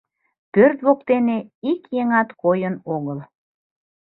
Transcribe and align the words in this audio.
Пӧрт 0.53 0.77
воктене 0.85 1.37
ик 1.71 1.81
еҥат 2.01 2.29
койын 2.41 2.75
огыл. 2.95 3.19